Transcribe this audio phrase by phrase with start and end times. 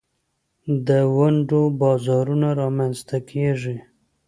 [0.87, 3.77] د ونډو بازارونه رامینځ ته کیږي.